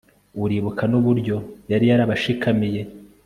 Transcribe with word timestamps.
uribuka 0.43 0.83
n'uburyo 0.91 1.35
yari 1.71 1.85
yarabashikamiye 1.91 2.81